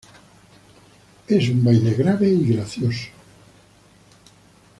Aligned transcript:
Es 1.27 1.47
un 1.49 1.63
baile 1.63 1.93
grave 1.93 2.27
y 2.27 2.55
gracioso. 2.55 3.09